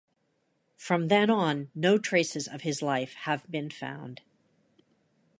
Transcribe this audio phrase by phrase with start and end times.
[0.77, 4.21] From then on no traces of his life have been found.